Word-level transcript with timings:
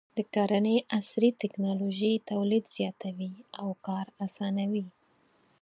د 0.17 0.19
کرنې 0.33 0.75
عصري 0.97 1.29
ټکنالوژي 1.41 2.13
تولید 2.29 2.63
زیاتوي 2.77 3.31
او 3.61 3.69
کار 3.85 4.05
اسانوي. 4.25 4.85